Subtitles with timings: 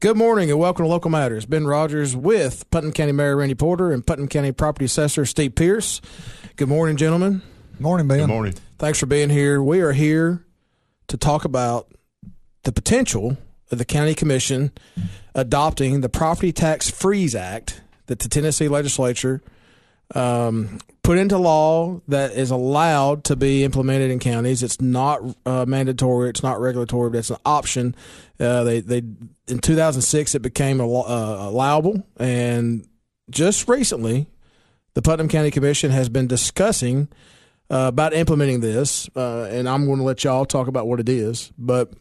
[0.00, 1.44] Good morning and welcome to Local Matters.
[1.44, 6.00] Ben Rodgers with Putnam County Mayor Randy Porter and Putnam County Property Assessor Steve Pierce.
[6.54, 7.42] Good morning, gentlemen.
[7.80, 8.18] Morning, Ben.
[8.18, 8.54] Good morning.
[8.78, 9.60] Thanks for being here.
[9.60, 10.46] We are here
[11.08, 11.90] to talk about
[12.62, 13.38] the potential
[13.72, 14.70] of the County Commission
[15.34, 19.42] adopting the Property Tax Freeze Act that the Tennessee legislature
[20.14, 24.62] um, put into law that is allowed to be implemented in counties.
[24.62, 26.30] It's not uh, mandatory.
[26.30, 27.94] It's not regulatory, but it's an option.
[28.38, 28.98] Uh, they they
[29.48, 32.86] in 2006 it became uh, allowable, and
[33.30, 34.26] just recently,
[34.94, 37.08] the Putnam County Commission has been discussing
[37.70, 41.08] uh, about implementing this, uh, and I'm going to let y'all talk about what it
[41.08, 41.92] is, but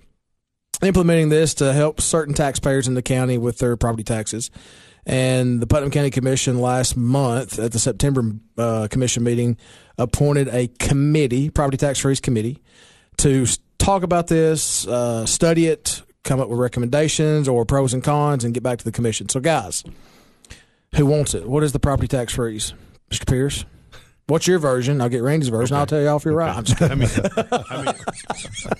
[0.81, 4.51] implementing this to help certain taxpayers in the county with their property taxes.
[5.07, 8.23] And the Putnam County Commission last month at the September
[8.57, 9.55] uh, commission meeting
[9.97, 12.61] appointed a committee, property tax freeze committee,
[13.19, 13.45] to
[13.77, 18.53] talk about this, uh, study it, come up with recommendations or pros and cons, and
[18.53, 19.29] get back to the commission.
[19.29, 19.81] So, guys,
[20.95, 21.47] who wants it?
[21.47, 22.73] What is the property tax freeze,
[23.09, 23.25] Mr.
[23.25, 23.63] Pierce?
[24.27, 24.99] What's your version?
[24.99, 25.75] I'll get Randy's version.
[25.75, 25.79] Okay.
[25.79, 26.73] I'll tell you if you're okay.
[26.81, 26.81] right.
[26.91, 27.09] I mean,
[27.69, 27.95] I mean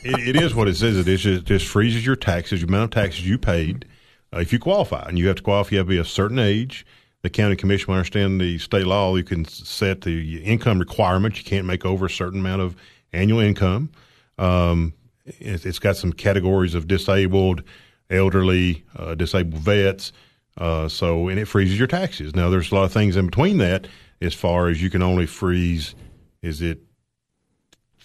[0.04, 0.98] it, it is what it says.
[0.98, 1.26] It is.
[1.26, 3.86] It just freezes your taxes, the amount of taxes you paid
[4.33, 5.72] uh, if you qualify, and you have to qualify.
[5.72, 6.86] You have to be a certain age.
[7.23, 11.38] The county commission, will understand the state law, you can set the income requirement.
[11.38, 12.75] You can't make over a certain amount of
[13.11, 13.89] annual income.
[14.38, 14.94] Um,
[15.25, 17.64] it, has got some categories of disabled,
[18.09, 20.14] elderly, uh, disabled vets.
[20.58, 22.36] Uh, so, and it freezes your taxes.
[22.36, 23.88] Now, there's a lot of things in between that
[24.22, 25.95] as far as you can only freeze,
[26.42, 26.80] is it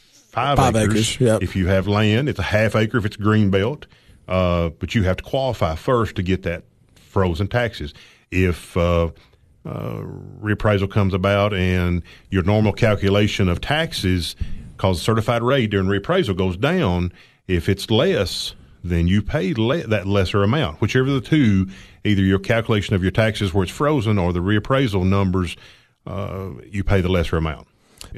[0.05, 1.43] five, five acres, acres yep.
[1.43, 2.29] if you have land?
[2.29, 3.87] It's a half acre if it's green belt.
[4.29, 7.93] Uh, but you have to qualify first to get that frozen taxes.
[8.31, 9.11] If uh,
[9.67, 10.03] uh,
[10.41, 14.37] reappraisal comes about and your normal calculation of taxes,
[14.77, 17.13] cause certified rate during reappraisal goes down,
[17.47, 20.81] if it's less, then you pay le- that lesser amount.
[20.81, 21.69] Whichever the two,
[22.05, 25.57] either your calculation of your taxes where it's frozen or the reappraisal numbers,
[26.07, 27.69] uh, you pay the lesser amount.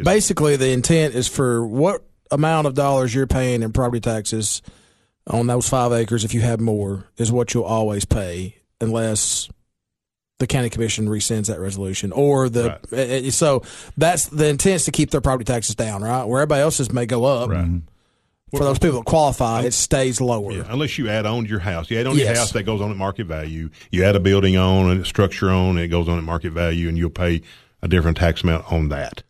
[0.02, 4.60] Basically, the intent is for what amount of dollars you're paying in property taxes–
[5.26, 9.48] on those five acres, if you have more, is what you'll always pay unless
[10.38, 12.92] the county commission rescinds that resolution or the right.
[12.92, 13.62] Eh, eh, so
[13.96, 16.24] that's the intent is to keep their property taxes down right?
[16.24, 17.50] Where everybody else's may go up.
[17.50, 17.80] Right.
[18.50, 20.52] for those people that qualify it stays lower.
[20.52, 21.90] Yeah, unless you add on to your house.
[21.90, 22.26] You add on yes.
[22.26, 23.70] your house that goes on at market value.
[23.90, 26.52] You add a building on and a structure on and it goes on at market
[26.52, 27.42] value and you'll pay
[27.82, 29.22] a different tax amount on that.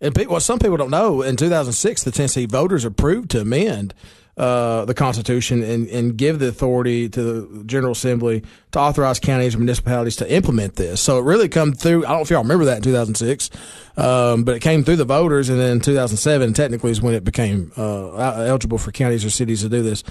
[0.00, 1.22] And people, well, some people don't know.
[1.22, 3.94] In 2006 the tennessee voters approved to amend
[4.36, 9.54] uh, the Constitution and, and give the authority to the General Assembly to authorize counties
[9.54, 11.00] and municipalities to implement this.
[11.00, 12.04] So it really come through.
[12.04, 13.50] I don't know if y'all remember that in 2006,
[13.96, 17.72] um, but it came through the voters, and then 2007 technically is when it became
[17.78, 20.04] uh, eligible for counties or cities to do this.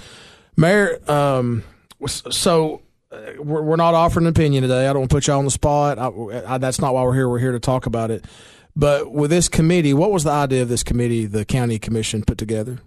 [0.56, 1.62] Mayor, um,
[2.08, 2.82] so
[3.12, 4.88] uh, we're, we're not offering an opinion today.
[4.88, 5.98] I don't want to put y'all on the spot.
[5.98, 7.28] I, I, that's not why we're here.
[7.28, 8.24] We're here to talk about it.
[8.74, 12.38] But with this committee, what was the idea of this committee the county commission put
[12.38, 12.78] together?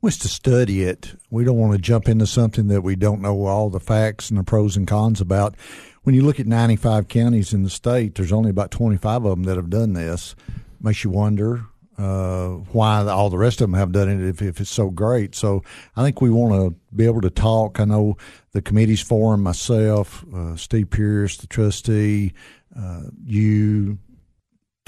[0.00, 1.14] Was to study it.
[1.30, 4.38] We don't want to jump into something that we don't know all the facts and
[4.38, 5.56] the pros and cons about.
[6.02, 9.42] When you look at 95 counties in the state, there's only about 25 of them
[9.44, 10.36] that have done this.
[10.80, 11.64] Makes you wonder
[11.98, 15.34] uh, why all the rest of them have done it if, if it's so great.
[15.34, 15.64] So
[15.96, 17.80] I think we want to be able to talk.
[17.80, 18.16] I know
[18.52, 22.32] the committee's formed, myself, uh, Steve Pierce, the trustee,
[22.78, 23.98] uh, you,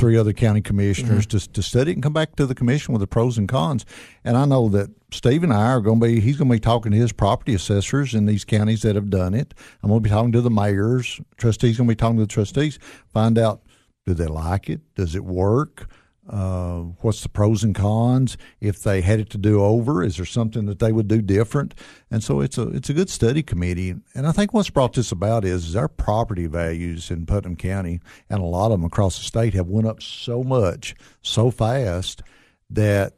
[0.01, 1.39] three other county commissioners mm-hmm.
[1.39, 3.85] to, to study and come back to the commission with the pros and cons.
[4.25, 6.61] And I know that Steve and I are going to be, he's going to be
[6.61, 9.53] talking to his property assessors in these counties that have done it.
[9.83, 12.27] I'm going to be talking to the mayors, trustees going to be talking to the
[12.27, 12.79] trustees,
[13.13, 13.63] find out
[14.07, 14.81] do they like it?
[14.95, 15.91] Does it work?
[16.31, 18.37] Uh, what's the pros and cons?
[18.61, 21.75] If they had it to do over, is there something that they would do different?
[22.09, 23.97] And so it's a it's a good study committee.
[24.15, 28.01] And I think what's brought this about is, is our property values in Putnam County
[28.29, 32.23] and a lot of them across the state have went up so much so fast
[32.71, 33.15] that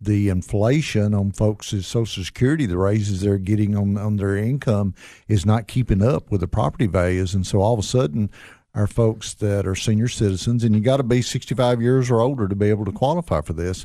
[0.00, 4.94] the inflation on folks' Social Security, the raises they're getting on, on their income,
[5.28, 7.34] is not keeping up with the property values.
[7.34, 8.30] And so all of a sudden,
[8.74, 12.46] our folks that are senior citizens, and you got to be 65 years or older
[12.46, 13.84] to be able to qualify for this.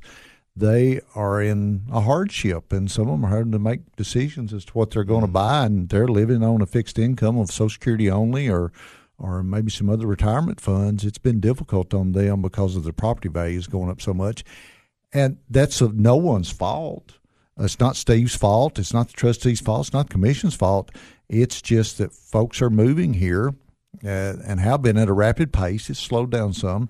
[0.56, 4.64] They are in a hardship, and some of them are having to make decisions as
[4.66, 5.34] to what they're going to mm-hmm.
[5.34, 8.72] buy, and they're living on a fixed income of Social Security only, or
[9.18, 11.06] or maybe some other retirement funds.
[11.06, 14.44] It's been difficult on them because of the property values going up so much,
[15.12, 17.14] and that's a, no one's fault.
[17.58, 18.78] It's not Steve's fault.
[18.78, 19.88] It's not the trustees' fault.
[19.88, 20.92] It's not the commission's fault.
[21.30, 23.56] It's just that folks are moving here
[24.06, 25.90] uh, and have been at a rapid pace.
[25.90, 26.90] It's slowed down some.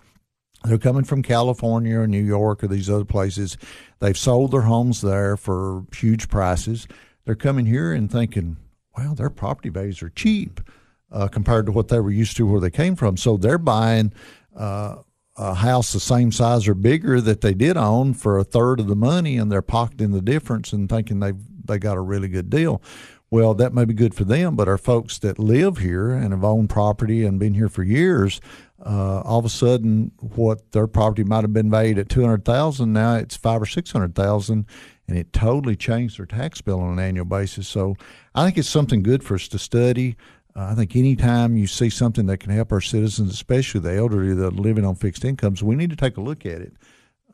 [0.64, 3.58] They're coming from California or New York or these other places.
[4.00, 6.88] They've sold their homes there for huge prices.
[7.26, 8.58] They're coming here and thinking,
[8.98, 10.62] wow, their property values are cheap
[11.12, 13.18] uh, compared to what they were used to where they came from.
[13.18, 14.12] So they're buying
[14.56, 14.98] uh,
[15.38, 18.88] a house the same size or bigger that they did own for a third of
[18.88, 21.34] the money, and they're pocketing the difference and thinking they
[21.68, 22.82] they got a really good deal.
[23.36, 26.46] Well, that may be good for them, but our folks that live here and have
[26.46, 28.40] owned property and been here for years,
[28.80, 32.46] uh, all of a sudden, what their property might have been valued at two hundred
[32.46, 34.66] thousand, now it's five or six hundred thousand,
[35.10, 37.68] and it totally changed their tax bill on an annual basis.
[37.68, 37.98] So,
[38.34, 40.16] I think it's something good for us to study.
[40.56, 44.34] Uh, I think anytime you see something that can help our citizens, especially the elderly
[44.34, 46.72] that are living on fixed incomes, we need to take a look at it.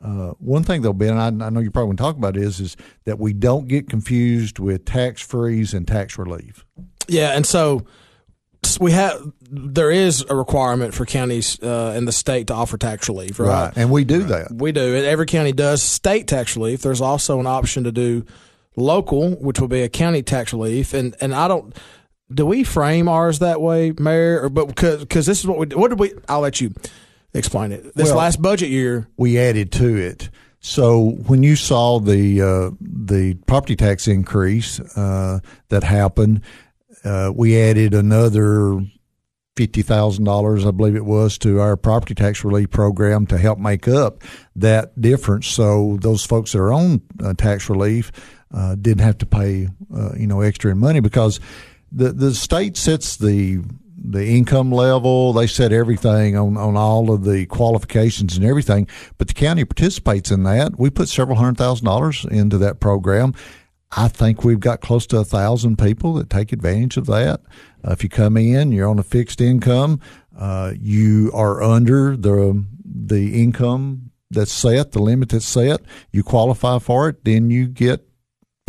[0.02, 2.60] Uh, one thing though, Ben, I, I know you probably want to talk about is
[2.60, 6.64] is that we don't get confused with tax freeze and tax relief.
[7.08, 7.86] Yeah, and so
[8.80, 13.08] we have there is a requirement for counties uh, in the state to offer tax
[13.08, 13.48] relief, right?
[13.48, 13.72] right.
[13.76, 14.48] And we do right.
[14.48, 14.52] that.
[14.52, 14.94] We do.
[14.96, 16.82] Every county does state tax relief.
[16.82, 18.24] There's also an option to do
[18.76, 21.76] local, which will be a county tax relief, and and I don't
[22.32, 24.42] do we frame ours that way, Mayor?
[24.42, 26.12] Or, but because because this is what we what did we?
[26.28, 26.72] I'll let you
[27.34, 27.94] explain it.
[27.94, 30.30] This well, last budget year, we added to it.
[30.60, 36.42] So when you saw the uh, the property tax increase uh, that happened,
[37.04, 38.80] uh, we added another
[39.56, 43.58] fifty thousand dollars, I believe it was, to our property tax relief program to help
[43.58, 44.22] make up
[44.54, 45.48] that difference.
[45.48, 48.12] So those folks that are on uh, tax relief
[48.54, 51.40] uh, didn't have to pay, uh, you know, extra money because
[51.90, 53.62] the the state sets the
[54.04, 55.32] the income level.
[55.32, 58.88] They set everything on, on all of the qualifications and everything.
[59.18, 60.78] But the county participates in that.
[60.78, 63.34] We put several hundred thousand dollars into that program.
[63.94, 67.40] I think we've got close to a thousand people that take advantage of that.
[67.86, 70.00] Uh, if you come in, you're on a fixed income,
[70.38, 75.82] uh, you are under the the income that's set, the limit that's set.
[76.10, 78.08] You qualify for it, then you get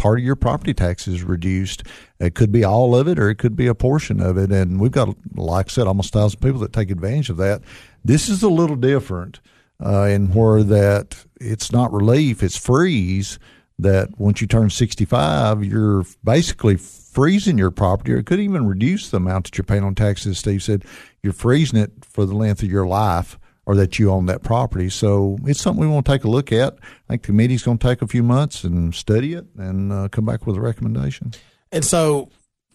[0.03, 1.83] part of your property taxes reduced.
[2.19, 4.51] It could be all of it or it could be a portion of it.
[4.51, 7.61] And we've got, like I said, almost a thousand people that take advantage of that.
[8.03, 9.39] This is a little different
[9.83, 13.39] uh, in where that it's not relief, it's freeze.
[13.79, 19.09] That once you turn 65, you're basically freezing your property, or it could even reduce
[19.09, 20.37] the amount that you're paying on taxes.
[20.37, 20.85] Steve said
[21.23, 24.89] you're freezing it for the length of your life or that you own that property.
[24.89, 26.73] So it's something we want to take a look at.
[26.73, 30.09] I think the committee's going to take a few months and study it and uh,
[30.09, 31.31] come back with a recommendation.
[31.71, 32.29] And so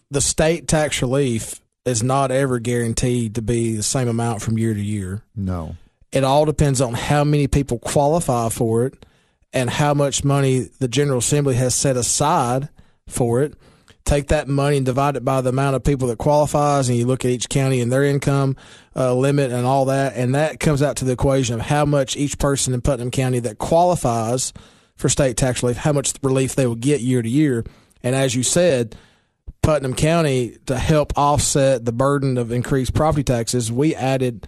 [0.09, 4.73] the state tax relief is not ever guaranteed to be the same amount from year
[4.73, 5.23] to year.
[5.35, 5.75] No.
[6.11, 9.05] It all depends on how many people qualify for it
[9.53, 12.69] and how much money the General Assembly has set aside
[13.07, 13.53] for it
[14.09, 17.05] take that money and divide it by the amount of people that qualifies, and you
[17.05, 18.55] look at each county and their income
[18.95, 22.17] uh, limit and all that, and that comes out to the equation of how much
[22.17, 24.51] each person in Putnam County that qualifies
[24.95, 27.63] for state tax relief, how much relief they will get year to year.
[28.01, 28.95] And as you said,
[29.61, 34.47] Putnam County to help offset the burden of increased property taxes, we added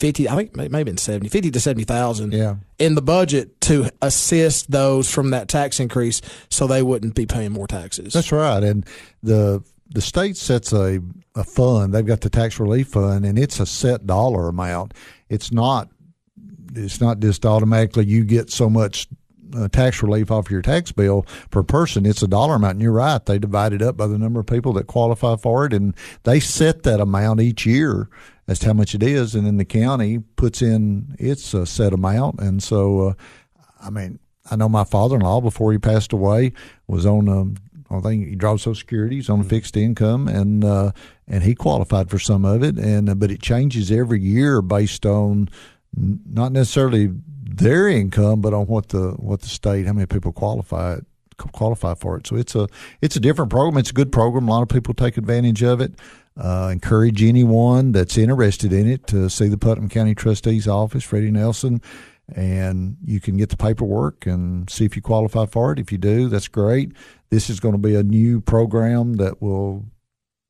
[0.00, 2.56] 50 i think maybe been 70 50 to 70,000 yeah.
[2.78, 7.52] in the budget to assist those from that tax increase so they wouldn't be paying
[7.52, 8.12] more taxes.
[8.12, 8.62] That's right.
[8.62, 8.86] And
[9.22, 9.62] the
[9.92, 11.00] the state sets a,
[11.34, 11.92] a fund.
[11.92, 14.94] They've got the tax relief fund and it's a set dollar amount.
[15.28, 15.88] It's not
[16.74, 19.08] it's not just automatically you get so much
[19.56, 22.74] uh, tax relief off your tax bill per person, it's a dollar amount.
[22.74, 25.66] And you're right; they divide it up by the number of people that qualify for
[25.66, 25.92] it, and
[26.22, 28.08] they set that amount each year
[28.50, 31.92] as to how much it is, and then the county puts in its uh, set
[31.92, 32.40] amount.
[32.40, 33.12] And so, uh,
[33.80, 34.18] I mean,
[34.50, 36.52] I know my father-in-law before he passed away
[36.88, 37.54] was on um,
[37.92, 39.16] I think he draws Social Security.
[39.16, 39.50] He's on a mm-hmm.
[39.50, 40.90] fixed income, and uh,
[41.28, 42.76] and he qualified for some of it.
[42.76, 45.48] And uh, but it changes every year based on
[45.96, 47.10] not necessarily
[47.42, 50.98] their income, but on what the what the state, how many people qualify
[51.36, 52.26] qualify for it.
[52.26, 52.66] So it's a
[53.00, 53.78] it's a different program.
[53.78, 54.48] It's a good program.
[54.48, 55.94] A lot of people take advantage of it.
[56.36, 61.30] Uh, encourage anyone that's interested in it to see the Putnam County Trustee's office, Freddie
[61.30, 61.82] Nelson,
[62.34, 65.78] and you can get the paperwork and see if you qualify for it.
[65.78, 66.92] If you do, that's great.
[67.30, 69.84] This is going to be a new program that will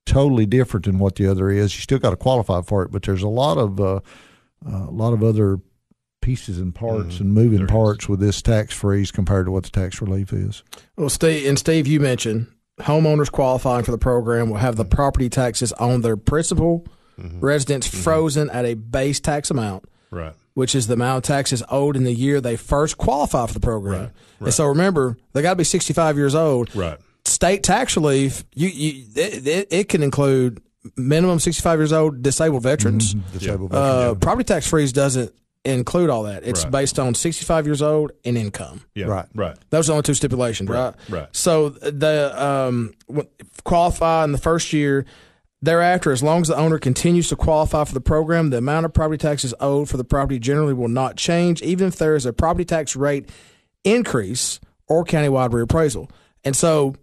[0.07, 1.75] totally different than what the other is.
[1.75, 4.01] You still got to qualify for it, but there's a lot of uh,
[4.67, 5.61] uh, a lot of other
[6.21, 8.09] pieces and parts mm, and moving parts is.
[8.09, 10.63] with this tax freeze compared to what the tax relief is.
[10.97, 12.49] Well, Steve and Steve, you mentioned
[12.81, 16.87] homeowners qualifying for the program will have the property taxes on their principal
[17.19, 17.41] mm-hmm.
[17.41, 18.01] residence mm-hmm.
[18.01, 19.85] frozen at a base tax amount.
[20.11, 20.35] Right.
[20.55, 23.61] Which is the amount of taxes owed in the year they first qualify for the
[23.61, 23.93] program.
[23.93, 24.01] Right.
[24.01, 24.13] Right.
[24.47, 26.75] And so remember, they got to be 65 years old.
[26.75, 26.99] Right.
[27.25, 30.61] State tax relief, you, you it, it, it can include
[30.97, 33.15] minimum 65 years old disabled veterans.
[33.15, 33.39] Mm-hmm.
[33.39, 35.33] Disabled uh, Property tax freeze doesn't
[35.65, 36.43] include all that.
[36.45, 36.73] It's Right.
[36.73, 38.83] based on 65 years old and income.
[38.95, 39.27] Yeah, Right.
[39.35, 39.57] right.
[39.71, 40.95] Those are the only two stipulations, right?
[41.11, 41.29] right.
[41.33, 42.95] So the um,
[43.65, 45.05] qualify in the first year.
[45.63, 48.95] Thereafter, as long as the owner continues to qualify for the program, the amount of
[48.95, 52.33] property taxes owed for the property generally will not change, even if there is a
[52.33, 53.29] property tax rate
[53.85, 56.09] increase or countywide reappraisal.
[56.45, 56.95] And so,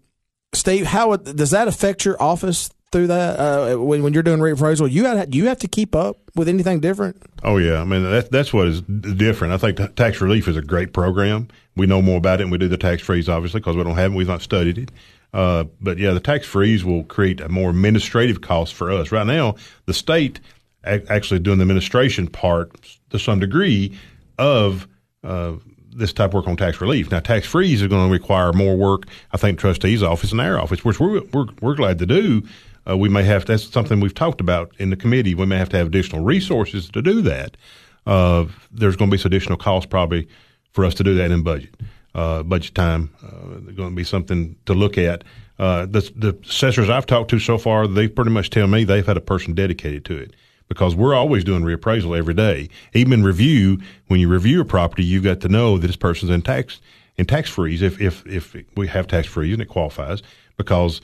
[0.54, 4.40] Steve, how would- does that affect your office through that uh, when, when you're doing
[4.40, 4.90] reappraisal?
[4.90, 7.22] You got you have to keep up with anything different?
[7.44, 9.54] Oh yeah, I mean that, that's what is different.
[9.54, 11.48] I think t- tax relief is a great program.
[11.76, 13.96] We know more about it, and we do the tax freeze obviously because we don't
[13.96, 14.16] have it.
[14.16, 14.92] We've not studied it.
[15.34, 19.12] Uh, but yeah, the tax freeze will create a more administrative cost for us.
[19.12, 20.40] Right now, the state
[20.84, 22.72] a- actually doing the administration part
[23.10, 23.98] to some degree
[24.38, 24.88] of
[25.24, 25.54] uh,
[25.94, 27.12] this type of work on tax relief.
[27.12, 29.04] Now, tax freeze is going to require more work.
[29.32, 32.44] I think trustees' office and our office, which we're we're, we're glad to do.
[32.90, 35.36] Uh, we may have that's something we've talked about in the committee.
[35.36, 37.58] We may have to have additional resources to do that.
[38.06, 40.28] Uh, there's going to be some additional costs probably
[40.72, 41.76] for us to do that in budget.
[42.16, 45.24] Uh, budget time, uh, going to be something to look at.
[45.60, 49.06] Uh, the, the assessors I've talked to so far, they pretty much tell me they've
[49.06, 50.36] had a person dedicated to it
[50.68, 52.70] because we're always doing reappraisal every day.
[52.94, 56.32] Even in review, when you review a property, you've got to know that this person's
[56.32, 56.80] in tax
[57.18, 60.22] in tax freeze if if if we have tax freeze and it qualifies
[60.56, 61.02] because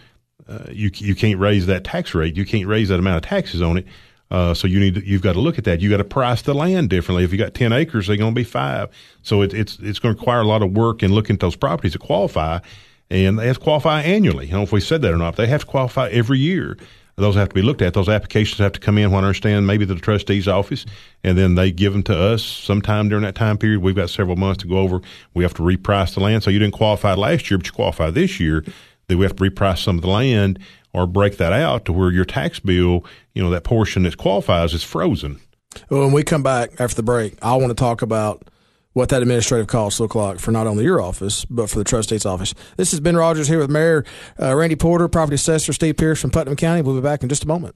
[0.54, 3.62] uh, you you can't raise that tax rate, you can't raise that amount of taxes
[3.62, 3.88] on it.
[4.32, 5.80] Uh, so you need to, you've got to look at that.
[5.80, 7.24] You got to price the land differently.
[7.24, 8.90] If you got ten acres, they're going to be five.
[9.22, 11.56] So it, it's it's going to require a lot of work in looking at those
[11.56, 12.60] properties to qualify,
[13.10, 14.48] and they have to qualify annually.
[14.48, 15.36] I don't know if we said that or not.
[15.36, 16.78] They have to qualify every year.
[17.16, 17.94] Those have to be looked at.
[17.94, 19.12] Those applications have to come in.
[19.12, 20.84] What I understand, maybe the trustee's office,
[21.24, 23.82] and then they give them to us sometime during that time period.
[23.84, 25.00] We've got several months to go over.
[25.36, 26.42] We have to reprice the land.
[26.42, 28.66] So you didn't qualify last year, but you qualify this year.
[29.14, 30.58] Then we have to reprice some of the land
[30.92, 33.06] or break that out to where your tax bill,
[33.36, 35.40] you know, that portion that qualifies is frozen.
[35.88, 38.50] Well, when we come back after the break, I want to talk about
[38.94, 42.26] what that administrative costs look like for not only your office, but for the trustee's
[42.26, 42.56] office.
[42.76, 44.04] This is Ben Rodgers here with Mayor
[44.40, 46.82] uh, Randy Porter, Property Assessor Steve Pierce from Putnam County.
[46.82, 47.76] We'll be back in just a moment.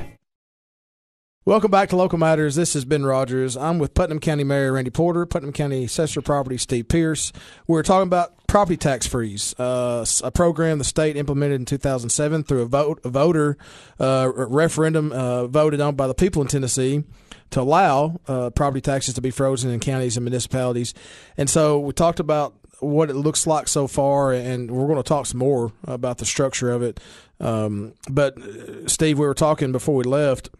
[1.43, 2.53] Welcome back to Local Matters.
[2.53, 3.57] This is Ben Rodgers.
[3.57, 7.33] I'm with Putnam County Mayor Randy Porter, Putnam County Assessor Property Steve Pierce.
[7.65, 12.61] We're talking about property tax freeze, uh, a program the state implemented in 2007 through
[12.61, 13.57] a vote, a voter
[13.99, 17.03] uh, referendum uh, voted on by the people in Tennessee
[17.49, 20.93] to allow uh, property taxes to be frozen in counties and municipalities.
[21.37, 25.03] And so we talked about what it looks like so far, and we're going to
[25.03, 26.99] talk some more about the structure of it.
[27.39, 30.51] Um, but uh, Steve, we were talking before we left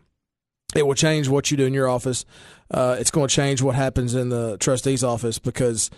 [0.75, 2.25] it will change what you do in your office.
[2.69, 5.89] Uh, it's going to change what happens in the trustee's office because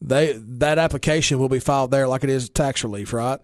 [0.00, 3.38] they that application will be filed there like it is tax relief, right?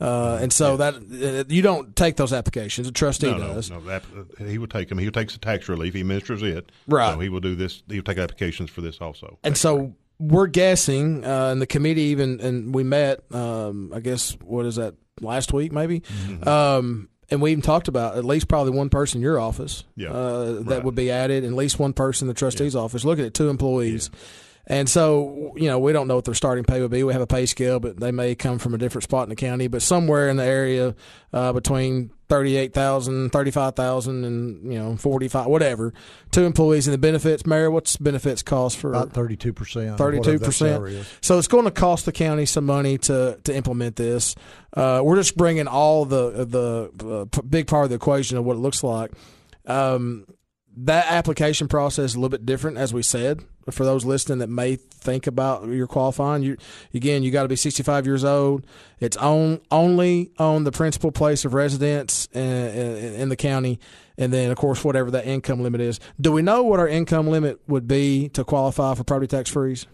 [0.00, 2.86] Uh, and so that uh, you don't take those applications.
[2.86, 3.70] The trustee No, no, does.
[3.70, 3.80] no.
[3.80, 4.02] That,
[4.40, 4.98] uh, he will take them.
[4.98, 5.94] He takes the tax relief.
[5.94, 6.70] He administers it.
[6.86, 7.14] Right.
[7.14, 7.82] So he will do this.
[7.88, 9.38] He'll take applications for this also.
[9.44, 14.36] And so we're guessing, uh, and the committee even, and we met, um, I guess,
[14.42, 16.00] what is that, last week maybe?
[16.00, 16.48] Mm-hmm.
[16.48, 20.10] Um, and we even talked about at least probably one person in your office Yeah,
[20.10, 20.84] uh, that right.
[20.84, 23.04] would be added, and at least one person in the trustee's office.
[23.04, 24.10] Looking at two employees.
[24.66, 27.02] And so, you know, we don't know what their starting pay would be.
[27.02, 29.36] We have a pay scale, but they may come from a different spot in the
[29.36, 30.94] county, but somewhere in the area
[31.34, 35.92] uh, between 38,000, 35,000 and, you know, 45, whatever.
[36.30, 37.44] Two employees and the benefits.
[37.44, 39.98] Mayor, what's benefits cost for About thirty-two percent.
[39.98, 41.06] Thirty-two percent.
[41.20, 44.34] So it's going to cost the county some money to to implement this.
[44.74, 48.44] Uh, we're just bringing all the the uh, p- big part of the equation of
[48.44, 49.12] what it looks like.
[49.66, 50.26] Um,
[50.76, 53.44] that application process is a little bit different, as we said.
[53.70, 56.56] For those listening that may think about your qualifying, you
[56.92, 58.66] again, you got to be 65 years old.
[59.00, 63.78] It's on only on the principal place of residence in, in, in the county,
[64.18, 65.98] and then of course whatever that income limit is.
[66.20, 69.86] Do we know what our income limit would be to qualify for property tax freeze?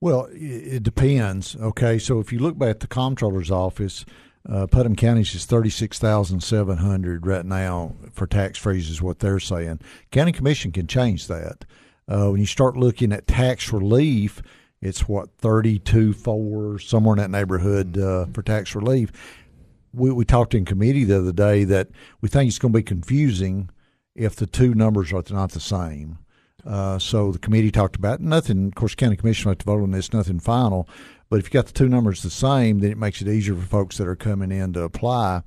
[0.00, 1.56] Well, it depends.
[1.56, 4.04] Okay, so if you look back at the comptroller's office,
[4.48, 9.00] uh, Putnam County's is thirty six thousand seven hundred right now for tax freeze is
[9.00, 9.80] what they're saying.
[10.10, 11.64] County Commission can change that.
[12.06, 14.42] Uh, when you start looking at tax relief,
[14.82, 19.10] it's what thirty two four somewhere in that neighborhood uh, for tax relief.
[19.94, 21.88] We we talked in committee the other day that
[22.20, 23.70] we think it's going to be confusing
[24.14, 26.18] if the two numbers are not the same.
[26.66, 28.68] Uh, so the committee talked about nothing.
[28.68, 30.12] Of course, county commission will have to vote on this.
[30.12, 30.88] Nothing final,
[31.34, 33.66] but if you got the two numbers the same, then it makes it easier for
[33.66, 35.42] folks that are coming in to apply.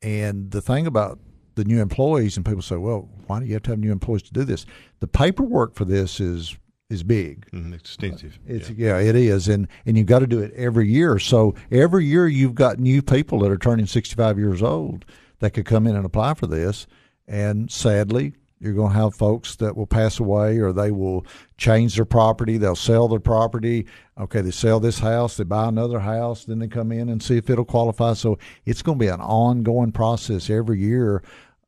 [0.00, 1.18] And the thing about
[1.54, 4.22] the new employees, and people say, well, why do you have to have new employees
[4.22, 4.64] to do this?
[5.00, 6.56] The paperwork for this is
[6.88, 7.46] is big.
[7.50, 8.38] Mm, extensive.
[8.46, 8.98] It's yeah.
[8.98, 9.06] yeah.
[9.06, 11.18] it is, and and you've got to do it every year.
[11.18, 15.04] So every year you've got new people that are turning sixty five years old
[15.40, 16.86] that could come in and apply for this.
[17.26, 21.24] And sadly, you're going to have folks that will pass away or they will
[21.56, 22.56] change their property.
[22.56, 23.86] They'll sell their property.
[24.18, 27.36] Okay, they sell this house, they buy another house, then they come in and see
[27.36, 28.14] if it'll qualify.
[28.14, 31.22] So it's going to be an ongoing process every year.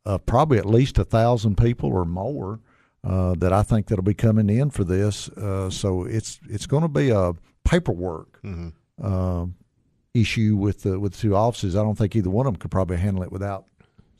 [0.06, 2.58] Uh, probably at least a thousand people or more
[3.04, 5.28] uh, that I think that'll be coming in for this.
[5.30, 9.44] Uh, so it's it's going to be a paperwork mm-hmm.
[10.14, 11.76] issue with the with the two offices.
[11.76, 13.66] I don't think either one of them could probably handle it without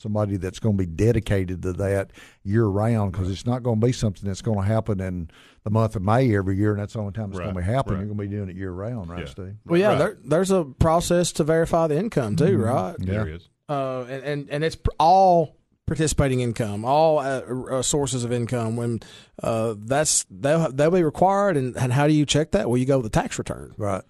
[0.01, 2.11] somebody that's going to be dedicated to that
[2.43, 5.31] year round because it's not going to be something that's going to happen in
[5.65, 7.61] the month of May every year, and that's the only time it's right, going to
[7.61, 7.99] be happening.
[7.99, 8.07] Right.
[8.07, 9.27] You're going to be doing it year round, right, yeah.
[9.27, 9.57] Steve?
[9.67, 9.99] Well, yeah, right.
[9.99, 12.63] there, there's a process to verify the income too, mm-hmm.
[12.63, 12.97] right?
[12.99, 13.13] Yeah.
[13.13, 13.49] There is.
[13.69, 18.77] Uh, and, and and it's all participating income, all uh, uh, sources of income.
[18.77, 19.01] When
[19.43, 22.69] uh, that's they'll they'll be required, and, and how do you check that?
[22.69, 24.03] Well, you go with the tax return, right?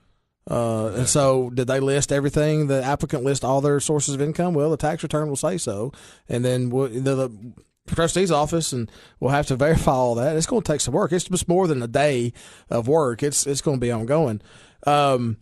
[0.49, 2.67] Uh, and so, did they list everything?
[2.67, 4.55] The applicant list all their sources of income.
[4.55, 5.93] Well, the tax return will say so,
[6.29, 7.53] and then we'll, the, the
[7.95, 10.37] trustee's office, and we'll have to verify all that.
[10.37, 11.13] It's going to take some work.
[11.13, 12.33] It's just more than a day
[12.69, 13.23] of work.
[13.23, 14.41] It's it's going to be ongoing.
[14.87, 15.37] Um,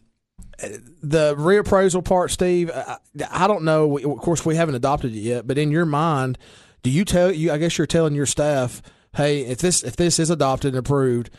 [1.03, 2.71] the reappraisal part, Steve.
[2.71, 2.99] I,
[3.31, 3.99] I don't know.
[3.99, 6.39] Of course, we haven't adopted it yet, but in your mind,
[6.83, 7.53] do you tell you?
[7.53, 8.83] I guess you're telling your staff,
[9.15, 11.31] hey, if this if this is adopted and approved,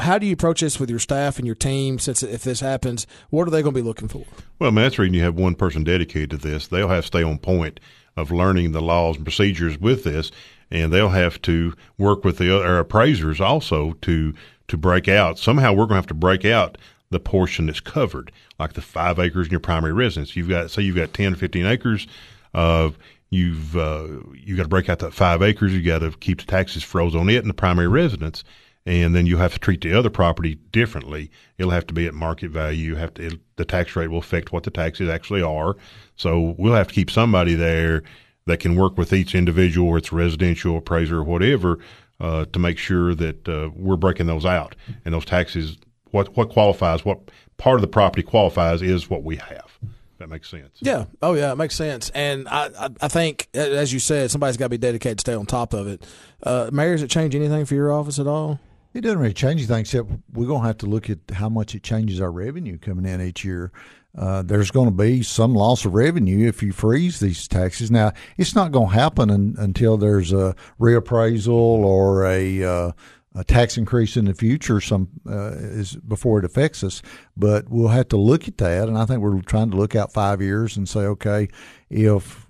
[0.00, 1.98] how do you approach this with your staff and your team?
[1.98, 4.24] Since if this happens, what are they going to be looking for?
[4.58, 6.66] Well, man, that's the reason you have one person dedicated to this.
[6.68, 7.80] They'll have to stay on point
[8.16, 10.30] of learning the laws and procedures with this,
[10.70, 14.34] and they'll have to work with the other appraisers also to
[14.68, 15.38] to break out.
[15.38, 16.78] Somehow, we're going to have to break out
[17.10, 20.34] the portion that's covered, like the five acres in your primary residence.
[20.34, 22.06] You've got say you've got 10 or 15 acres
[22.54, 22.98] of
[23.32, 25.72] you've uh, you got to break out that five acres.
[25.72, 28.44] You got to keep the taxes froze on it and the primary residence,
[28.84, 31.30] and then you have to treat the other property differently.
[31.56, 32.90] It'll have to be at market value.
[32.90, 35.76] You have to it, the tax rate will affect what the taxes actually are.
[36.14, 38.02] So we'll have to keep somebody there
[38.46, 41.78] that can work with each individual, or it's residential appraiser or whatever,
[42.20, 45.78] uh, to make sure that uh, we're breaking those out and those taxes.
[46.10, 47.02] What what qualifies?
[47.02, 49.78] What part of the property qualifies is what we have.
[50.22, 50.78] That makes sense.
[50.78, 51.06] Yeah.
[51.20, 51.50] Oh, yeah.
[51.50, 52.08] It makes sense.
[52.10, 55.34] And I, I, I think, as you said, somebody's got to be dedicated to stay
[55.34, 56.06] on top of it.
[56.44, 58.60] Uh, Mayor, does it change anything for your office at all?
[58.94, 61.74] It doesn't really change anything, except we're going to have to look at how much
[61.74, 63.72] it changes our revenue coming in each year.
[64.16, 67.90] Uh, there's going to be some loss of revenue if you freeze these taxes.
[67.90, 72.92] Now, it's not going to happen un, until there's a reappraisal or a, uh,
[73.34, 74.80] a tax increase in the future.
[74.80, 77.02] Some uh, is before it affects us,
[77.36, 78.88] but we'll have to look at that.
[78.88, 81.48] And I think we're trying to look out five years and say, okay,
[81.90, 82.46] if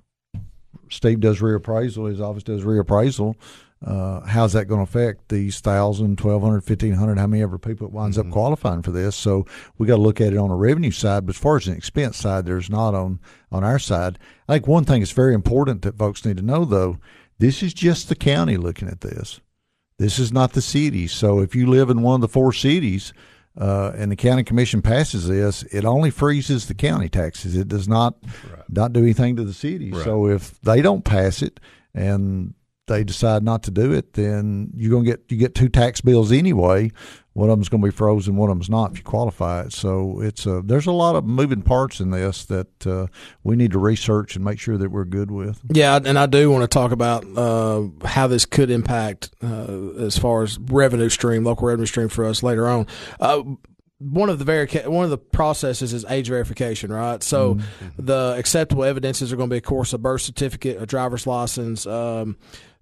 [0.90, 3.36] Steve does reappraisal, his office does reappraisal
[3.84, 7.92] uh, how's that going to affect these 1,000, 1,200, 1,500, how many ever people it
[7.92, 8.28] winds mm-hmm.
[8.28, 9.16] up qualifying for this?
[9.16, 9.44] So
[9.78, 11.76] we got to look at it on a revenue side, but as far as an
[11.76, 13.18] expense side, there's not on,
[13.50, 14.18] on our side.
[14.48, 16.98] I think one thing that's very important that folks need to know, though,
[17.38, 19.40] this is just the county looking at this.
[20.02, 21.06] This is not the city.
[21.06, 23.12] So if you live in one of the four cities,
[23.56, 27.54] uh, and the county commission passes this, it only freezes the county taxes.
[27.54, 28.16] It does not
[28.50, 28.64] right.
[28.68, 29.92] not do anything to the city.
[29.92, 30.04] Right.
[30.04, 31.60] So if they don't pass it
[31.94, 32.54] and
[32.92, 36.30] they decide not to do it, then you're gonna get you get two tax bills
[36.30, 36.90] anyway.
[37.34, 39.72] One of them's going to be frozen, one of them's not if you qualify it.
[39.72, 43.06] So it's a, there's a lot of moving parts in this that uh,
[43.42, 45.58] we need to research and make sure that we're good with.
[45.72, 50.18] Yeah, and I do want to talk about uh, how this could impact uh, as
[50.18, 52.86] far as revenue stream, local revenue stream for us later on
[53.18, 53.42] uh,
[54.02, 57.22] one of the very one of the processes is age verification, right?
[57.22, 58.04] So mm-hmm.
[58.04, 61.86] the acceptable evidences are going to be, of course, a birth certificate, a driver's license,
[61.86, 62.36] um,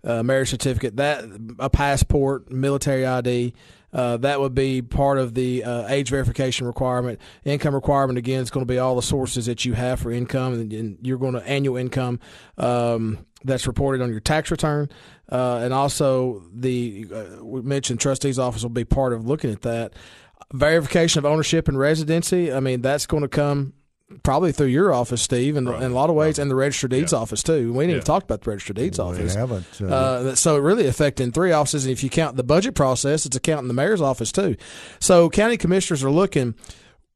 [0.05, 1.25] uh, marriage certificate, that
[1.59, 3.55] a passport, military ID.
[3.93, 7.19] Uh, that would be part of the uh, age verification requirement.
[7.45, 10.55] Income requirement again is going to be all the sources that you have for income,
[10.55, 12.21] and, and you're going to annual income
[12.57, 14.89] um, that's reported on your tax return,
[15.33, 19.63] uh, and also the uh, we mentioned trustee's office will be part of looking at
[19.63, 19.95] that
[20.53, 22.53] verification of ownership and residency.
[22.53, 23.73] I mean, that's going to come
[24.23, 25.83] probably through your office, Steve, and right.
[25.83, 26.42] in a lot of ways, right.
[26.42, 27.18] and the registered deeds yeah.
[27.18, 27.73] office too.
[27.73, 27.96] We didn't yeah.
[27.96, 29.35] even talk about the registered deeds we office.
[29.35, 29.66] Haven't.
[29.81, 31.85] Uh, uh, so it really affecting three offices.
[31.85, 34.57] And if you count the budget process, it's accounting the mayor's office too.
[34.99, 36.55] So county commissioners are looking.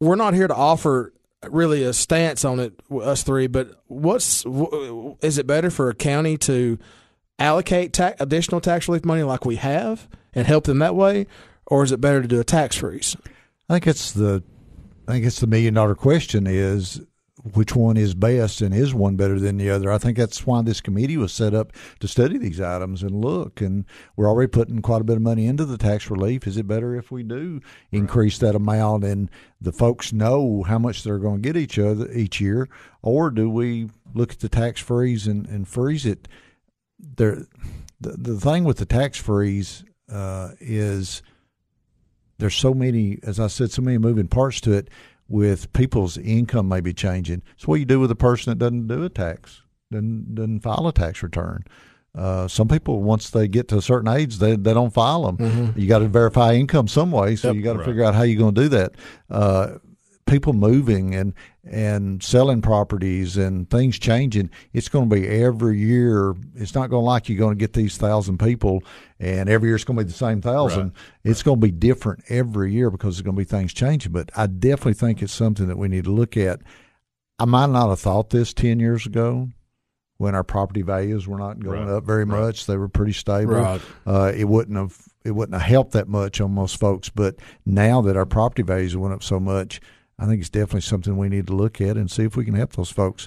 [0.00, 1.12] We're not here to offer
[1.50, 3.46] really a stance on it, us three.
[3.46, 4.44] But what's
[5.20, 6.78] is it better for a county to
[7.38, 11.26] allocate ta- additional tax relief money like we have and help them that way,
[11.66, 13.16] or is it better to do a tax freeze?
[13.68, 14.42] I think it's the
[15.06, 17.00] I think it's the million dollar question is
[17.52, 19.92] which one is best and is one better than the other.
[19.92, 23.60] I think that's why this committee was set up to study these items and look.
[23.60, 23.84] And
[24.16, 26.46] we're already putting quite a bit of money into the tax relief.
[26.46, 27.60] Is it better if we do
[27.92, 32.10] increase that amount and the folks know how much they're going to get each other
[32.12, 32.68] each year,
[33.02, 36.28] or do we look at the tax freeze and, and freeze it?
[36.98, 37.46] There,
[38.00, 41.22] the the thing with the tax freeze uh, is
[42.38, 44.88] there's so many, as I said, so many moving parts to it.
[45.26, 49.04] With people's income maybe changing, so what you do with a person that doesn't do
[49.04, 51.64] a tax, doesn't doesn't file a tax return.
[52.14, 55.38] Uh, some people, once they get to a certain age, they, they don't file them.
[55.38, 55.80] Mm-hmm.
[55.80, 57.86] You got to verify income some way, so yep, you got to right.
[57.86, 58.94] figure out how you're going to do that.
[59.30, 59.68] Uh,
[60.26, 61.34] people moving and
[61.64, 66.34] and selling properties and things changing, it's going to be every year.
[66.54, 68.82] It's not going to like you're going to get these thousand people,
[69.18, 70.82] and every year it's going to be the same thousand.
[70.82, 70.92] Right.
[71.24, 71.44] It's right.
[71.44, 74.12] going to be different every year because there's going to be things changing.
[74.12, 76.60] But I definitely think it's something that we need to look at.
[77.38, 79.48] I might not have thought this ten years ago
[80.18, 81.96] when our property values were not going right.
[81.96, 82.66] up very much.
[82.66, 83.80] They were pretty stable.
[84.06, 87.08] Uh, it wouldn't have it wouldn't have helped that much on most folks.
[87.08, 89.80] But now that our property values went up so much,
[90.18, 92.54] I think it's definitely something we need to look at and see if we can
[92.54, 93.26] help those folks.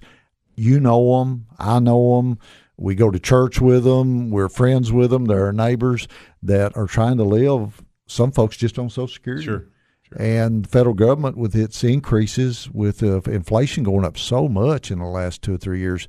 [0.56, 2.40] You know them, I know them.
[2.78, 4.30] We go to church with them.
[4.30, 5.26] We're friends with them.
[5.26, 6.08] They're neighbors
[6.44, 7.84] that are trying to live.
[8.06, 9.46] Some folks just on Social Security.
[9.46, 9.68] Sure.
[10.04, 10.22] Sure.
[10.22, 15.00] And the federal government, with its increases, with uh, inflation going up so much in
[15.00, 16.08] the last two or three years,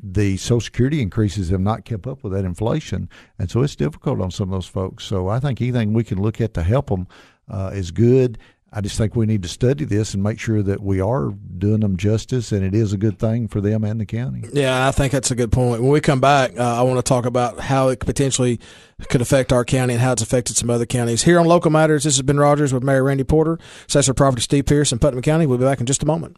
[0.00, 4.20] the Social Security increases have not kept up with that inflation, and so it's difficult
[4.20, 5.04] on some of those folks.
[5.04, 7.08] So I think anything we can look at to help them
[7.48, 8.38] uh, is good.
[8.72, 11.80] I just think we need to study this and make sure that we are doing
[11.80, 14.44] them justice, and it is a good thing for them and the county.
[14.52, 15.82] Yeah, I think that's a good point.
[15.82, 18.60] When we come back, uh, I want to talk about how it potentially
[19.08, 21.24] could affect our county and how it's affected some other counties.
[21.24, 24.66] Here on Local Matters, this has been Rodgers with Mayor Randy Porter, Assessor Property Steve
[24.66, 25.46] Pierce, and Putnam County.
[25.46, 26.36] We'll be back in just a moment.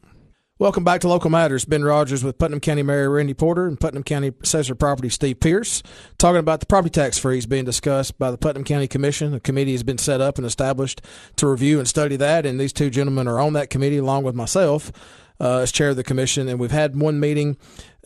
[0.58, 1.64] Welcome back to Local Matters.
[1.64, 5.82] Ben Rodgers with Putnam County Mayor Randy Porter and Putnam County Assessor Property Steve Pierce,
[6.18, 9.32] talking about the property tax freeze being discussed by the Putnam County Commission.
[9.32, 11.00] A committee has been set up and established
[11.36, 14.34] to review and study that, and these two gentlemen are on that committee along with
[14.34, 14.92] myself
[15.40, 16.48] uh, as chair of the commission.
[16.48, 17.56] And we've had one meeting,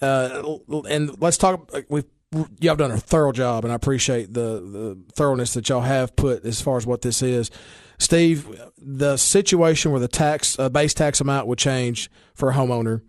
[0.00, 0.56] uh,
[0.88, 1.72] and let's talk.
[1.88, 5.80] We've y'all have done a thorough job, and I appreciate the the thoroughness that y'all
[5.80, 7.50] have put as far as what this is.
[7.98, 13.02] Steve, the situation where the tax uh, base tax amount would change for a homeowner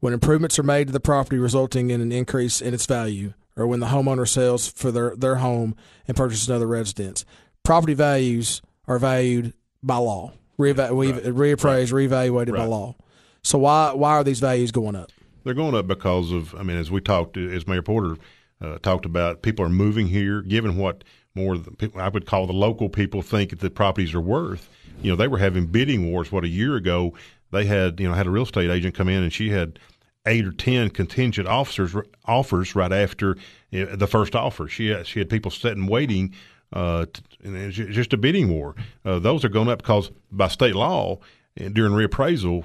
[0.00, 3.66] when improvements are made to the property resulting in an increase in its value, or
[3.66, 5.74] when the homeowner sells for their, their home
[6.06, 7.24] and purchases another residence.
[7.62, 11.24] Property values are valued by law, Reeva- right.
[11.24, 12.10] reappraised, right.
[12.10, 12.58] reevaluated right.
[12.58, 12.94] by law.
[13.42, 15.10] So why why are these values going up?
[15.44, 18.16] They're going up because of I mean, as we talked, as Mayor Porter
[18.60, 22.46] uh, talked about, people are moving here, given what more the people I would call
[22.46, 24.68] the local people think that the properties are worth.
[25.02, 26.30] You know, they were having bidding wars.
[26.30, 27.14] What a year ago
[27.50, 29.78] they had, you know, had a real estate agent come in and she had
[30.26, 31.94] eight or ten contingent officers
[32.24, 33.36] offers right after
[33.70, 34.68] you know, the first offer.
[34.68, 36.34] She had, she had people sitting waiting.
[36.72, 38.74] Uh, to, it's just a bidding war.
[39.04, 41.18] Uh, those are going up because by state law
[41.56, 42.64] during reappraisal,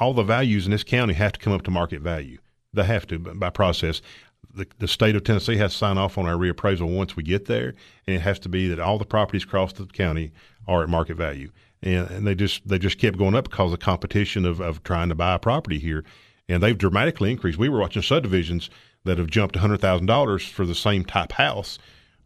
[0.00, 2.38] all the values in this county have to come up to market value.
[2.72, 4.00] They have to by process
[4.56, 7.46] the, the state of Tennessee has to sign off on our reappraisal once we get
[7.46, 7.74] there,
[8.06, 10.32] and it has to be that all the properties across the county
[10.66, 11.50] are at market value.
[11.82, 15.10] And, and they just they just kept going up because of competition of, of trying
[15.10, 16.04] to buy a property here,
[16.48, 17.58] and they've dramatically increased.
[17.58, 18.70] We were watching subdivisions
[19.04, 21.78] that have jumped hundred thousand dollars for the same type house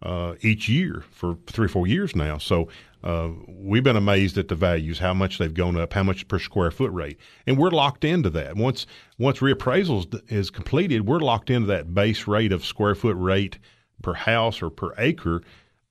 [0.03, 2.39] uh, each year for three or four years now.
[2.39, 2.69] So
[3.03, 6.39] uh, we've been amazed at the values, how much they've gone up, how much per
[6.39, 8.57] square foot rate, and we're locked into that.
[8.57, 8.87] Once
[9.19, 13.59] once reappraisals is completed, we're locked into that base rate of square foot rate
[14.03, 15.43] per house or per acre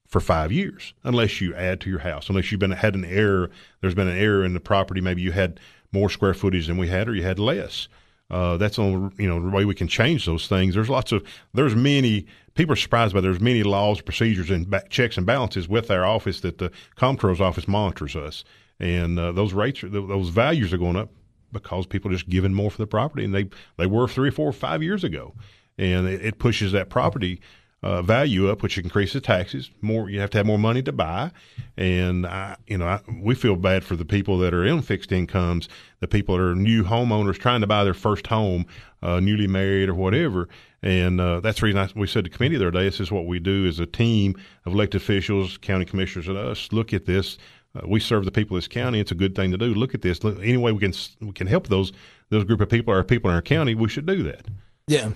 [0.08, 3.50] for five years, unless you add to your house, unless you've been had an error.
[3.82, 5.02] There's been an error in the property.
[5.02, 5.60] Maybe you had
[5.92, 7.88] more square footage than we had, or you had less.
[8.30, 10.76] Uh, that's the you know the way we can change those things.
[10.76, 14.90] There's lots of there's many people are surprised by there's many laws, procedures, and back,
[14.90, 18.44] checks and balances with our office that the comptroller's office monitors us,
[18.80, 21.10] and uh, those rates are, those values are going up
[21.52, 24.52] because people are just giving more for the property, and they they were three, four,
[24.52, 25.34] five years ago,
[25.80, 27.42] and it, it pushes that property
[27.82, 29.72] uh, value up, which increases taxes.
[29.82, 31.32] More, you have to have more money to buy,
[31.78, 35.12] and I, you know, I, we feel bad for the people that are in fixed
[35.12, 38.66] incomes, the people that are new homeowners trying to buy their first home,
[39.02, 40.50] uh, newly married or whatever.
[40.82, 43.12] And uh, that's the reason I, we said to committee the other day, this is
[43.12, 46.70] what we do as a team of elected officials, county commissioners, and us.
[46.72, 47.38] Look at this.
[47.76, 49.00] Uh, we serve the people of this county.
[49.00, 49.74] It's a good thing to do.
[49.74, 50.24] Look at this.
[50.24, 51.92] Look, any way we can we can help those
[52.30, 54.46] those group of people, our people in our county, we should do that.
[54.88, 55.12] Yeah.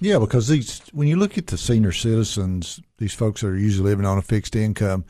[0.00, 3.90] Yeah, because these when you look at the senior citizens, these folks that are usually
[3.90, 5.04] living on a fixed income,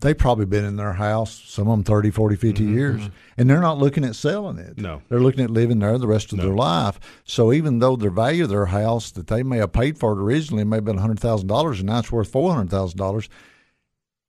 [0.00, 2.74] they've probably been in their house, some of them 30, 40, 50 Mm-hmm.
[2.78, 4.78] years, and they're not looking at selling it.
[4.78, 5.02] No.
[5.08, 6.44] They're looking at living there the rest of No.
[6.46, 6.98] their life.
[7.24, 10.22] So even though their value of their house that they may have paid for it
[10.22, 13.28] originally may have been $100,000 and now it's worth $400,000,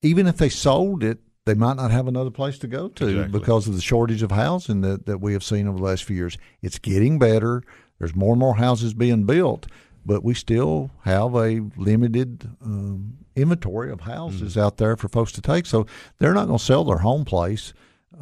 [0.02, 3.40] even if they sold it, they might not have another place to go to Exactly.
[3.40, 6.16] because of the shortage of housing that, that we have seen over the last few
[6.16, 6.38] years.
[6.62, 7.64] It's getting better.
[8.00, 9.68] There's more and more houses being built,
[10.06, 15.42] but we still have a limited um, inventory of houses out there for folks to
[15.42, 15.66] take.
[15.66, 15.86] So
[16.18, 17.74] they're not going to sell their home place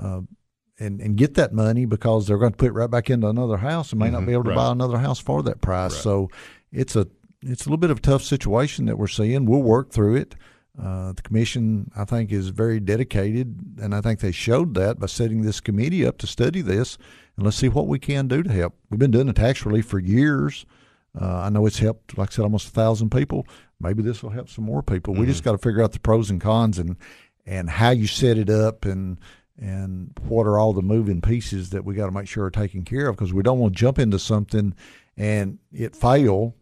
[0.02, 0.22] uh,
[0.80, 3.58] and, and get that money because they're going to put it right back into another
[3.58, 4.56] house and may not be able to Right.
[4.56, 5.96] buy another house for that price.
[5.96, 6.30] So
[6.72, 7.08] it's a
[7.44, 9.46] it's a little bit of a tough situation that we're seeing.
[9.46, 10.36] We'll work through it.
[10.82, 15.08] Uh, the commission, I think, is very dedicated, and I think they showed that by
[15.08, 16.98] setting this committee up to study this.
[17.36, 18.76] And let's see what we can do to help.
[18.90, 20.66] We've been doing the tax relief for years.
[21.20, 23.48] Uh, I know it's helped, like I said, almost a thousand people.
[23.80, 25.14] Maybe this will help some more people.
[25.14, 26.96] We just got to figure out the pros and cons and
[27.46, 29.18] and how you set it up and
[29.60, 32.84] and what are all the moving pieces that we got to make sure are taken
[32.84, 34.76] care of because we don't want to jump into something
[35.16, 36.54] and it fail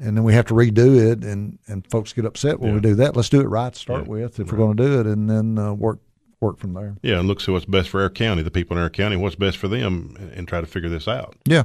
[0.00, 2.94] and then we have to redo it and and folks get upset when we do
[2.94, 4.08] that let's do it right to start Yeah.
[4.08, 6.00] with if we're going to do it and then uh, work
[6.40, 8.82] work from there Yeah, and look see what's best for our county, the people in
[8.82, 11.36] our county, what's best for them, and, and try to figure this out.
[11.46, 11.64] yeah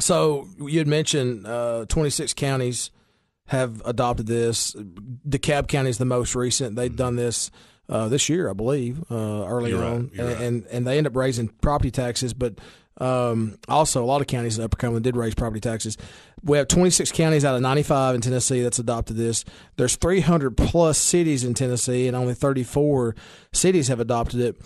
[0.00, 2.90] So you had mentioned uh, 26 counties
[3.48, 4.74] have adopted this.
[5.28, 6.76] DeKalb County is the most recent.
[6.76, 7.50] They've done this
[7.88, 9.14] uh, this year, I believe, uh,
[9.46, 10.42] early You're right, on, you're and, right.
[10.46, 12.32] and and they end up raising property taxes.
[12.32, 12.54] But
[12.98, 15.96] um, also, a lot of counties in Upper Cumberland did raise property taxes.
[16.42, 19.44] We have 26 counties out of 95 in Tennessee that's adopted this.
[19.76, 23.16] There's 300 plus cities in Tennessee, and only 34
[23.52, 24.60] cities have adopted it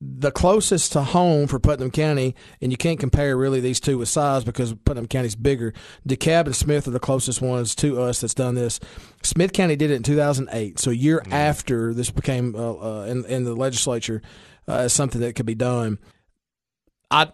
[0.00, 4.08] the closest to home for Putnam County, and you can't compare really these two with
[4.08, 5.74] size because Putnam County's bigger.
[6.08, 8.80] DeKalb and Smith are the closest ones to us that's done this.
[9.22, 13.26] Smith County did it in 2008, so a year after this became uh, uh, in,
[13.26, 14.22] in the legislature
[14.66, 15.98] uh, as something that could be done.
[17.10, 17.32] I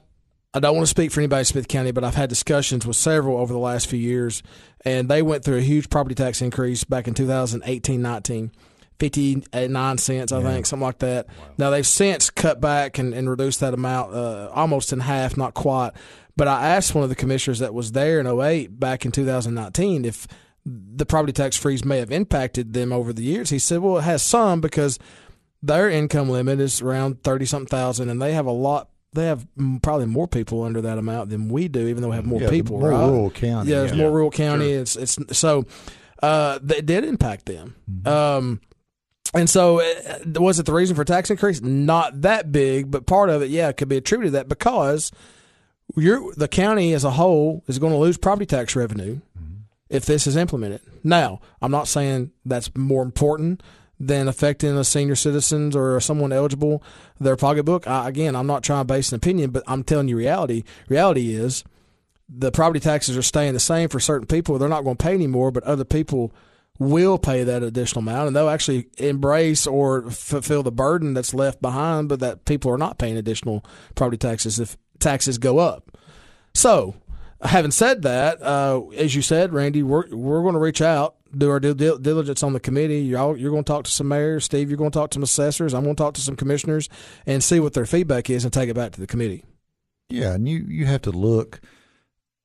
[0.56, 2.96] I don't want to speak for anybody in Smith County, but I've had discussions with
[2.96, 4.42] several over the last few years,
[4.86, 8.52] and they went through a huge property tax increase back in 2018 19.
[8.98, 11.26] 59 cents, I think, something like that.
[11.58, 15.52] Now, they've since cut back and, and reduced that amount uh, almost in half, not
[15.52, 15.90] quite.
[16.34, 20.06] But I asked one of the commissioners that was there in 08 back in 2019
[20.06, 20.26] if
[20.64, 23.50] the property tax freeze may have impacted them over the years.
[23.50, 24.98] He said, well, it has some because
[25.62, 28.88] their income limit is around 30 something thousand, and they have a lot.
[29.16, 32.16] They have mm, probably more people under that amount than we do, even though we
[32.16, 32.78] have more Yeah, people.
[32.78, 33.06] more right?
[33.06, 33.98] rural county, Yeah, it's yeah.
[33.98, 34.70] more rural county.
[34.70, 35.64] It's it's so
[36.22, 37.74] uh, that did impact them.
[37.90, 38.08] Mm-hmm.
[38.08, 38.60] Um,
[39.34, 41.60] and so, uh, was it the reason for tax increase?
[41.60, 45.10] Not that big, but part of it, yeah, could be attributed to that because
[45.96, 49.20] you're, the county as a whole is going to lose property tax revenue
[49.90, 50.80] if this is implemented.
[51.04, 53.62] Now, I'm not saying that's more important
[53.98, 56.82] than affecting a senior citizens or someone eligible
[57.18, 57.86] their pocketbook.
[57.86, 60.64] I, again, I'm not trying to base an opinion, but I'm telling you reality.
[60.88, 61.64] Reality is
[62.28, 64.58] the property taxes are staying the same for certain people.
[64.58, 66.32] They're not going to pay anymore, but other people
[66.78, 71.62] will pay that additional amount, and they'll actually embrace or fulfill the burden that's left
[71.62, 75.96] behind, but that people are not paying additional property taxes if taxes go up.
[76.52, 76.94] So,
[77.42, 81.50] having said that, uh, as you said, Randy, we're we're going to reach out, do
[81.50, 83.00] our due diligence on the committee.
[83.00, 84.70] Y'all, you're going to talk to some mayors, Steve.
[84.70, 85.74] You're going to talk to some assessors.
[85.74, 86.88] I'm going to talk to some commissioners
[87.26, 89.44] and see what their feedback is, and take it back to the committee.
[90.08, 91.60] Yeah, and you, you have to look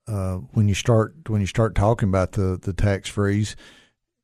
[0.08, 3.56] uh, when you start when you start talking about the, the tax freeze.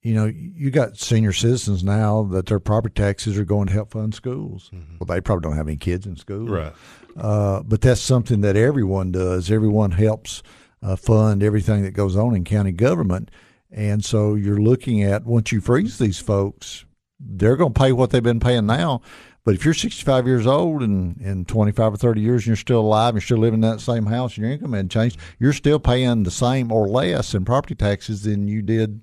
[0.07, 3.91] You know, you got senior citizens now that their property taxes are going to help
[3.91, 4.71] fund schools.
[4.71, 6.73] Well, they probably don't have any kids in school, Right.
[7.17, 9.51] Uh, but that's something that everyone does.
[9.51, 10.43] Everyone helps
[10.81, 13.31] uh, fund everything that goes on in county government,
[13.69, 16.85] and so you're looking at once you freeze these folks,
[17.19, 19.01] they're going to pay what they've been paying now.
[19.43, 22.79] But if you're 65 years old and in 25 or 30 years and you're still
[22.81, 25.51] alive and you're still living in that same house and your income hadn't changed, you're
[25.51, 29.01] still paying the same or less in property taxes than you did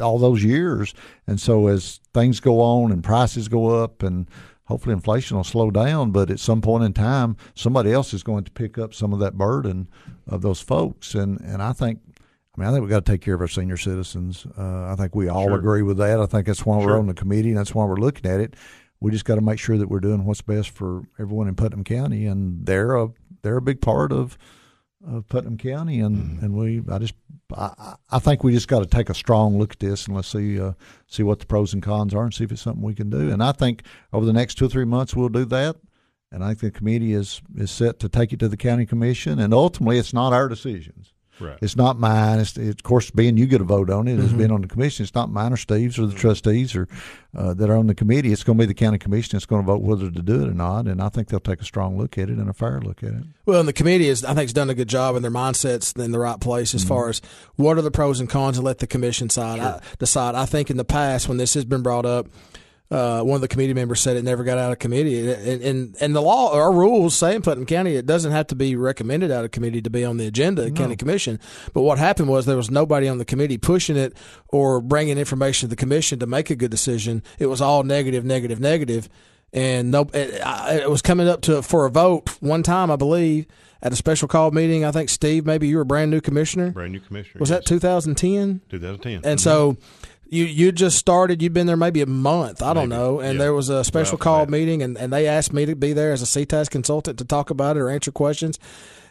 [0.00, 0.94] all those years.
[1.26, 4.28] And so as things go on and prices go up and
[4.64, 8.44] hopefully inflation will slow down, but at some point in time, somebody else is going
[8.44, 9.88] to pick up some of that burden
[10.26, 11.14] of those folks.
[11.14, 12.00] And and I think,
[12.56, 14.46] I mean, I think we've got to take care of our senior citizens.
[14.58, 15.58] Uh, I think we all Sure.
[15.58, 16.20] agree with that.
[16.20, 16.88] I think that's why Sure.
[16.88, 18.54] we're on the committee, and that's why we're looking at it.
[18.98, 21.84] We just got to make sure that we're doing what's best for everyone in Putnam
[21.84, 23.08] County, and they're a
[23.42, 24.36] they're a big part of
[25.06, 26.44] of Putnam County, and Mm-hmm.
[26.44, 27.14] and we I just
[27.54, 30.28] I, I- think we just got to take a strong look at this and let's
[30.28, 30.72] see uh,
[31.06, 33.30] see what the pros and cons are and see if it's something we can do.
[33.30, 35.76] And I think over the next two or three months we'll do that.
[36.32, 39.38] And I think the committee is is set to take it to the county commission,
[39.38, 41.12] and ultimately it's not our decisions.
[41.38, 41.58] Right.
[41.60, 42.38] It's not mine.
[42.40, 44.18] It's, it's of course being you get a vote on it.
[44.18, 44.38] It's Mm-hmm.
[44.38, 45.02] been on the commission.
[45.04, 46.88] It's not mine or Steve's or the trustees or
[47.36, 48.32] uh, that are on the committee.
[48.32, 49.36] It's going to be the county commission.
[49.36, 50.86] that's going to vote whether to do it or not.
[50.86, 53.10] And I think they'll take a strong look at it and a fair look at
[53.10, 53.22] it.
[53.44, 55.96] Well, and the committee is, I think, has done a good job, and their mindsets
[56.02, 57.20] in the right place as far as
[57.56, 60.34] what are the pros and cons, and let the commission side I, decide.
[60.34, 62.26] I think in the past, when this has been brought up,
[62.90, 65.96] uh, one of the committee members said it never got out of committee, and and,
[66.00, 69.30] and the law, our rules say in Putnam County, it doesn't have to be recommended
[69.30, 71.40] out of committee to be on the agenda of county commission.
[71.72, 74.16] But what happened was there was nobody on the committee pushing it
[74.48, 77.22] or bringing information to the commission to make a good decision.
[77.38, 79.08] It was all negative, negative, negative
[79.52, 80.40] and no, it,
[80.82, 83.46] it was coming up to for a vote one time, I believe,
[83.80, 84.84] at a special call meeting.
[84.84, 86.70] I think Steve, maybe you were a brand new commissioner.
[86.70, 87.40] Brand new commissioner.
[87.40, 87.60] Was yes.
[87.60, 88.60] that 2010?
[88.68, 89.22] 2010?
[89.24, 89.76] And so
[90.28, 91.42] you you just started.
[91.42, 92.62] You've been there maybe a month.
[92.62, 93.20] I don't know.
[93.20, 93.44] And yeah.
[93.44, 96.12] there was a special after call meeting, and, and they asked me to be there
[96.12, 98.58] as a CTAS consultant to talk about it or answer questions.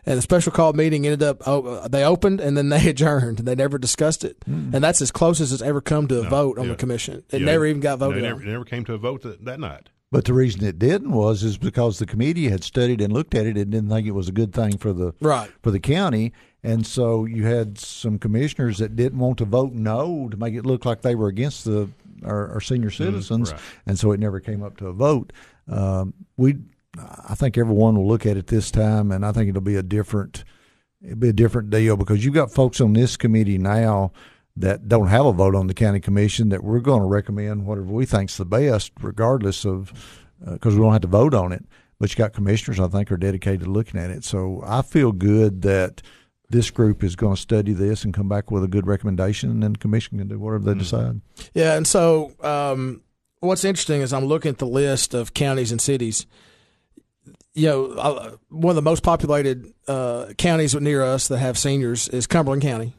[0.07, 1.41] And the special call meeting ended up.
[1.47, 3.39] Oh, uh, they opened and then they adjourned.
[3.39, 4.73] They never discussed it, hmm.
[4.73, 6.71] and that's as close as it's ever come to a vote on yeah.
[6.71, 7.23] the commission.
[7.31, 8.31] It Yeah, never even got no, voted it on.
[8.31, 9.89] never, it never came to a vote that, that night.
[10.15, 13.45] But the reason it didn't was is because the committee had studied and looked at
[13.45, 15.51] it and didn't think it was a good thing for the Right.
[15.61, 16.31] for the county,
[16.63, 20.65] and so you had some commissioners that didn't want to vote no to make it
[20.65, 21.89] look like they were against the
[22.23, 23.61] our, our senior citizens, right.
[23.87, 25.33] and so it never came up to a vote.
[25.67, 26.59] Um, we,
[27.27, 29.83] I think everyone will look at it this time, and I think it'll be a
[29.83, 30.45] different
[31.03, 34.13] it'll be a different deal because you've got folks on this committee now
[34.57, 37.87] that don't have a vote on the county commission that we're going to recommend whatever
[37.87, 39.91] we think's the best, regardless of
[40.45, 41.65] because we don't have to vote on it.
[41.99, 44.23] But you got commissioners I think are dedicated to looking at it.
[44.23, 46.01] So I feel good that
[46.49, 49.63] this group is going to study this and come back with a good recommendation, and
[49.63, 51.21] then the commission can do whatever they decide.
[51.53, 53.01] Yeah, and so um,
[53.39, 56.27] what's interesting is I'm looking at the list of counties and cities.
[57.53, 62.07] You know, uh, one of the most populated uh, counties near us that have seniors
[62.09, 62.93] is Cumberland County.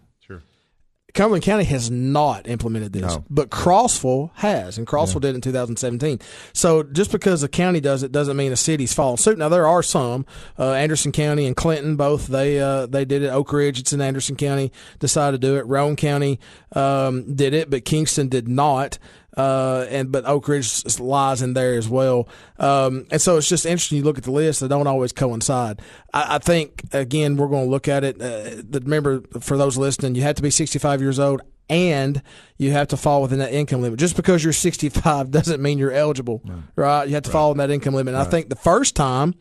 [1.16, 3.24] Cumberland County has not implemented this, No.
[3.29, 6.20] but Crossville has, and Crossville did in 2017.
[6.52, 9.38] So just because a county does it doesn't mean a city's following suit.
[9.38, 10.26] Now there are some,
[10.59, 13.29] uh, Anderson County and Clinton both they uh, they did it.
[13.29, 15.66] Oak Ridge, it's in Anderson County, decided to do it.
[15.66, 16.38] Roane County
[16.72, 18.98] um, did it, but Kingston did not.
[19.37, 22.29] Uh, and but Oak Ridge lies in there as well.
[22.59, 23.99] Um, and so it's just interesting.
[23.99, 25.81] You look at the list; they don't always coincide.
[26.12, 28.20] I, I think again we're going to look at it.
[28.20, 32.22] Uh, remember, for those listening, you have to be 65 years old and
[32.59, 33.99] you have to fall within that income limit.
[33.99, 36.42] Just because you're 65 doesn't mean you're eligible,
[36.77, 37.09] right?
[37.09, 38.14] You have to fall in that income limit.
[38.14, 39.35] And I think the first time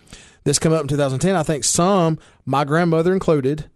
[0.43, 3.69] this came up in 2010, I think some, my grandmother included,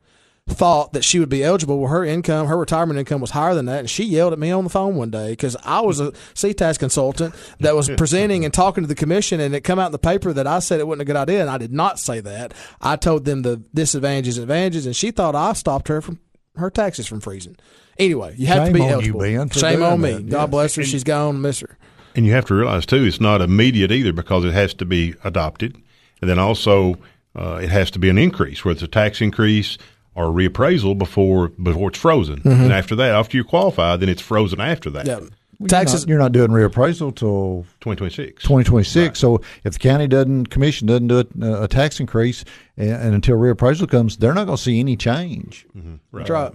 [0.50, 1.80] thought that she would be eligible.
[1.80, 4.52] Well, her income, her retirement income was higher than that, and she yelled at me
[4.52, 8.54] on the phone one day because I was a CTAS consultant that was presenting and
[8.54, 10.88] talking to the commission, and it come out in the paper that I said it
[10.88, 12.54] wasn't a good idea, and I did not say that.
[12.82, 16.20] I told them the disadvantages and advantages, and she thought I stopped her from
[16.56, 17.56] her taxes from freezing.
[17.98, 19.14] Anyway, you have Shame to be on you.
[19.14, 20.14] Ben, Shame on me.
[20.14, 20.30] that.
[20.30, 20.46] God Yeah.
[20.48, 20.84] bless her.
[20.84, 21.42] She's gone.
[21.42, 21.78] Miss her.
[22.16, 25.16] And you have to realize too, it's not immediate either because it has to be
[25.24, 25.76] adopted,
[26.22, 26.98] and then also
[27.38, 29.78] uh, it has to be an increase, whether it's a tax increase
[30.20, 32.42] or a reappraisal before before it's frozen.
[32.44, 32.72] And mm-hmm.
[32.72, 35.06] after that, after you qualify, then it's frozen after that.
[35.08, 35.20] Yeah.
[35.60, 36.06] Well, Taxes.
[36.08, 38.44] You're not, you're not doing reappraisal till 2026.
[38.44, 39.20] 2026.
[39.20, 42.46] So if the county doesn't, commission doesn't do a, a tax increase,
[42.78, 45.66] and, and until reappraisal comes, they're not going to see any change.
[45.74, 46.00] Right.
[46.14, 46.54] That's right.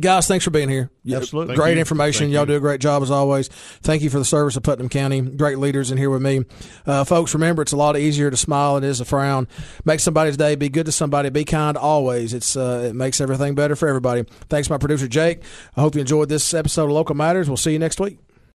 [0.00, 0.16] Right.
[0.16, 0.90] Guys, thanks for being here.
[1.04, 1.56] Yeah, Absolutely.
[1.56, 2.24] Great Thank information.
[2.24, 2.46] Thank Y'all you.
[2.46, 3.48] do a great job as always.
[3.48, 5.20] Thank you for the service of Putnam County.
[5.20, 6.44] Great leaders in here with me.
[6.86, 9.48] Uh, folks, remember, it's a lot easier to smile than it is to frown.
[9.84, 10.54] Make somebody's day.
[10.56, 11.30] Be good to somebody.
[11.30, 12.34] Be kind always.
[12.34, 14.24] It's uh, It makes everything better for everybody.
[14.48, 15.42] Thanks, my producer, Jake.
[15.76, 17.48] I hope you enjoyed this episode of Local Matters.
[17.48, 18.18] We'll see you next week.